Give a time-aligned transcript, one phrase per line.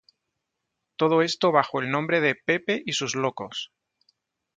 [0.95, 3.71] Todo esto bajo el nombre de "Pepe y sus Locos.